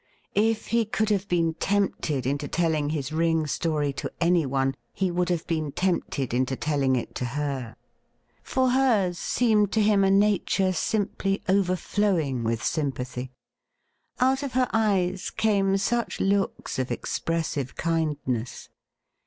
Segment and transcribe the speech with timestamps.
[0.33, 5.29] If he could have been tempted into telling his ring story to anyone, he would
[5.29, 7.75] have been tempted into telling it to her.
[8.41, 13.29] For hers seemed to him a nature simply overflowing with sympathy.
[14.19, 18.69] Out of her eyes came such looks of expressive kindness.